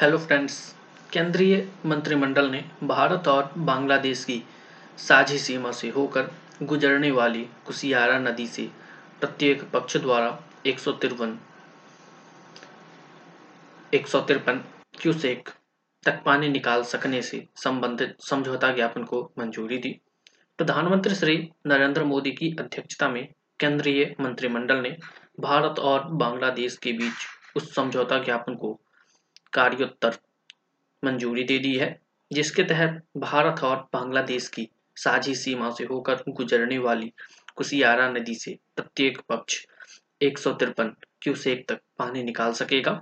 [0.00, 0.54] Hello friends
[1.12, 4.42] केंद्रीय मंत्रिमंडल ने भारत और बांग्लादेश की
[4.98, 6.30] साझी सीमा से होकर
[6.62, 8.70] गुजरने वाली कुशियारा नदी से
[9.20, 11.38] प्रत्येक पक्ष द्वारा एक सौ तिरपन,
[13.94, 14.64] एक सौ तिरपन
[15.00, 15.48] क्यूसेक
[16.04, 20.00] तक पानी निकाल सकने से संबंधित समझौता ज्ञापन को मंजूरी दी।
[20.58, 23.26] प्रधानमंत्री श्री नरेंद्र मोदी की अध्यक्षता में
[23.60, 24.96] केंद्रीय मंत्रिमंडल ने
[25.40, 27.26] भारत और बांग्लादेश के बीच
[27.56, 28.80] उस समझौता ज्ञापन को
[29.52, 30.18] कार्योत्तर
[31.02, 31.98] मंजूरी दे दी है,
[32.30, 37.12] जिसके तहत भारत और बांग्लादेश की साझी सीमा से होकर गुजरने वाली
[37.56, 39.64] कुशियारा नदी से प्रत्येक पक्ष
[40.22, 42.92] एक सौ तिरपन क्यूसेक तक पानी निकाल सकेगा।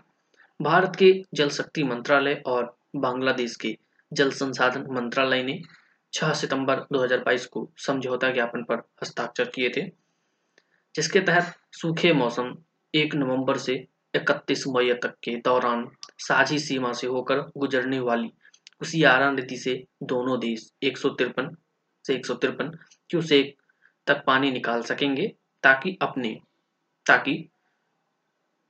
[0.60, 3.76] भारत के जल शक्ति मंत्रालय और बांग्लादेश के
[4.12, 5.60] जल संसाधन मंत्रालय ने
[6.12, 9.82] 6 सितंबर 2022 को समझौता ज्ञापन पर हस्ताक्षर किए थे,
[10.94, 12.56] जिसके तहत सूखे मौसम
[12.94, 13.86] 1 नवंबर से
[14.18, 18.28] 31 मई तक के दौरान साझी सीमा से होकर गुजरने वाली
[18.78, 22.26] कुशियारा नदी से दोनों देश एक से एक
[23.10, 23.56] क्यूसेक
[24.06, 26.40] तक पानी निकाल सकेंगे ताकि अपने,
[27.06, 27.48] ताकि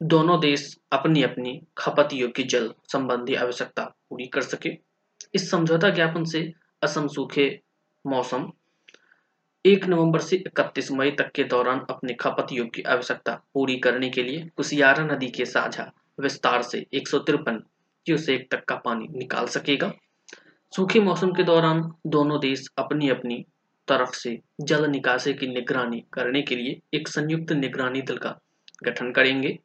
[0.02, 4.70] दोनों देश अपनी अपनी खपत योग्य जल संबंधी आवश्यकता पूरी कर सके।
[5.34, 7.60] इस समझौता ज्ञापन से असम सूखे
[8.06, 8.52] मौसम
[9.64, 14.22] एक नवंबर से इकतीस मई तक के दौरान अपने खपत योग्य आवश्यकता पूरी करने के
[14.22, 17.56] लिए कुशियारा नदी के साझा विस्तार से एक सौ तिरपन
[18.06, 19.92] क्यूसेक तक का पानी निकाल सकेगा।
[20.72, 23.44] सूखे मौसम के दौरान दोनों देश अपनी अपनी
[23.88, 28.38] तरफ़ से जल निकासी की निगरानी करने के लिए एक संयुक्त निगरानी दल का
[28.84, 29.58] गठन करेंगे।